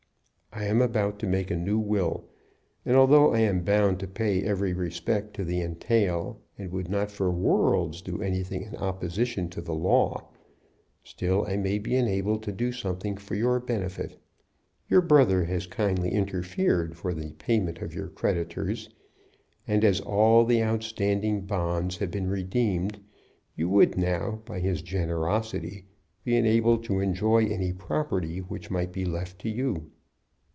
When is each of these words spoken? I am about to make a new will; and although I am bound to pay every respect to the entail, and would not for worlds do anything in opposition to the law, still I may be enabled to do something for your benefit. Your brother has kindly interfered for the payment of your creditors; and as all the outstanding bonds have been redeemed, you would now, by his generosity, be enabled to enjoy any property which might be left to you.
I 0.53 0.65
am 0.65 0.81
about 0.81 1.17
to 1.19 1.27
make 1.27 1.49
a 1.49 1.55
new 1.55 1.79
will; 1.79 2.25
and 2.85 2.97
although 2.97 3.33
I 3.33 3.39
am 3.39 3.63
bound 3.63 4.01
to 4.01 4.07
pay 4.07 4.43
every 4.43 4.73
respect 4.73 5.33
to 5.35 5.45
the 5.45 5.61
entail, 5.61 6.41
and 6.57 6.73
would 6.73 6.89
not 6.89 7.09
for 7.09 7.31
worlds 7.31 8.01
do 8.01 8.21
anything 8.21 8.63
in 8.63 8.75
opposition 8.75 9.47
to 9.51 9.61
the 9.61 9.73
law, 9.73 10.27
still 11.05 11.45
I 11.47 11.55
may 11.55 11.79
be 11.79 11.95
enabled 11.95 12.43
to 12.43 12.51
do 12.51 12.73
something 12.73 13.15
for 13.15 13.35
your 13.35 13.61
benefit. 13.61 14.17
Your 14.89 14.99
brother 15.01 15.45
has 15.45 15.67
kindly 15.67 16.09
interfered 16.11 16.97
for 16.97 17.13
the 17.13 17.31
payment 17.31 17.77
of 17.81 17.95
your 17.95 18.09
creditors; 18.09 18.89
and 19.65 19.85
as 19.85 20.01
all 20.01 20.43
the 20.43 20.61
outstanding 20.61 21.41
bonds 21.45 21.95
have 21.99 22.11
been 22.11 22.27
redeemed, 22.27 22.99
you 23.55 23.69
would 23.69 23.97
now, 23.97 24.41
by 24.45 24.59
his 24.59 24.81
generosity, 24.81 25.85
be 26.25 26.35
enabled 26.35 26.83
to 26.83 26.99
enjoy 26.99 27.45
any 27.45 27.71
property 27.71 28.39
which 28.39 28.69
might 28.69 28.91
be 28.91 29.05
left 29.05 29.39
to 29.39 29.49
you. 29.49 29.89